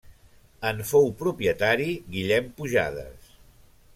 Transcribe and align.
En 0.69 0.79
fou 0.91 1.05
propietari 1.19 1.87
Guillem 2.15 2.49
Pujades. 2.61 3.31